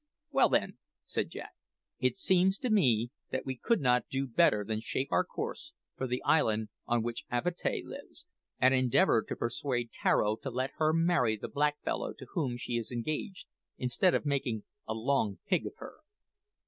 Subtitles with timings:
[0.31, 1.51] "Well, then," said Jack,
[1.99, 6.07] "it seems to me that we could not do better than shape our course for
[6.07, 8.25] the island on which Avatea lives,
[8.59, 12.77] and endeavour to persuade Tararo to let her marry the black fellow to whom she
[12.77, 13.45] is engaged
[13.77, 15.97] instead of making a `long pig' of her.